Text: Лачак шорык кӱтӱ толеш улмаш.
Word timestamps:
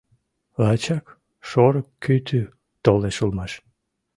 Лачак 0.61 1.05
шорык 1.49 1.87
кӱтӱ 2.03 2.41
толеш 2.83 3.17
улмаш. 3.23 3.51